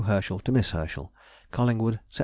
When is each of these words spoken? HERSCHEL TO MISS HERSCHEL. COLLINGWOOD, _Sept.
HERSCHEL 0.05 0.39
TO 0.39 0.51
MISS 0.51 0.71
HERSCHEL. 0.71 1.11
COLLINGWOOD, 1.51 1.99
_Sept. 2.11 2.19